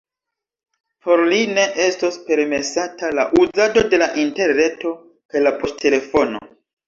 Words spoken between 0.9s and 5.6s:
Por li ne estos permesata la uzado de la interreto kaj la